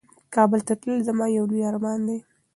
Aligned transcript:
کابل 0.35 0.59
ته 0.67 0.73
تلل 0.81 0.99
زما 1.07 1.25
یو 1.27 1.45
لوی 1.49 1.61
ارمان 1.69 1.99
دی. 2.07 2.17